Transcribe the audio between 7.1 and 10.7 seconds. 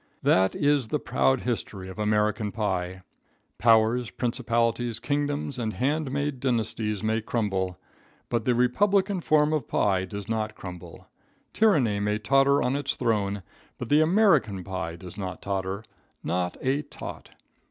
crumble, but the republican form of pie does not